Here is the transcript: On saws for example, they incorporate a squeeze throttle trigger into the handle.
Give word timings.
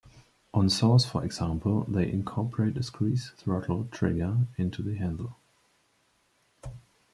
On 0.51 0.67
saws 0.67 1.05
for 1.05 1.23
example, 1.23 1.83
they 1.83 2.11
incorporate 2.11 2.75
a 2.75 2.81
squeeze 2.81 3.33
throttle 3.37 3.85
trigger 3.91 4.47
into 4.57 4.81
the 4.81 4.95
handle. 4.95 5.37